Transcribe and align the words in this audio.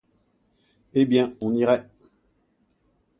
Eh 0.95 1.05
bien, 1.05 1.35
on 1.41 1.53
irait. 1.53 1.85